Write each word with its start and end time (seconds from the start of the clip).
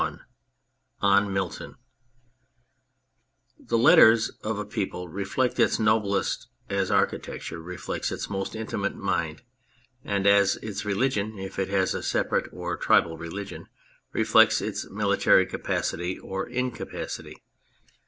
141 0.01 0.37
ON 1.27 1.31
MILTON 1.31 1.75
THE 3.59 3.77
letters 3.77 4.29
of 4.43 4.57
a 4.57 4.65
people 4.65 5.07
reflect 5.09 5.59
its 5.59 5.77
noblest 5.79 6.47
as 6.71 6.89
architecture 6.89 7.61
reflects 7.61 8.11
its 8.11 8.27
most 8.27 8.55
intimate 8.55 8.95
mind 8.95 9.43
and 10.03 10.25
as 10.25 10.55
its 10.63 10.85
religion 10.85 11.37
(if 11.37 11.59
it 11.59 11.67
has 11.69 11.93
a 11.93 12.01
separate 12.01 12.49
or 12.51 12.75
tribal 12.77 13.15
religion) 13.15 13.67
reflects 14.11 14.59
its 14.59 14.89
military 14.89 15.45
capacity 15.45 16.17
or 16.17 16.49
incapacity. 16.49 17.35